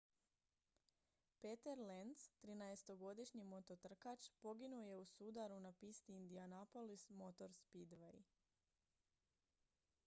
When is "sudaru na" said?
5.11-5.73